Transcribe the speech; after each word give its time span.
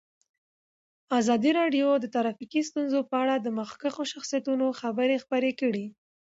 ازادي 1.19 1.51
راډیو 1.59 1.87
د 1.99 2.05
ټرافیکي 2.15 2.61
ستونزې 2.69 3.01
په 3.09 3.15
اړه 3.23 3.35
د 3.39 3.47
مخکښو 3.59 4.03
شخصیتونو 4.13 4.65
خبرې 4.81 5.15
خپرې 5.23 5.51
کړي. 5.61 5.85